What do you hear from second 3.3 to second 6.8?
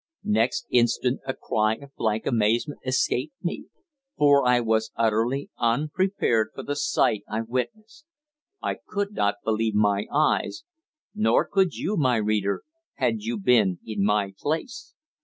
me, for I was utterly unprepared for the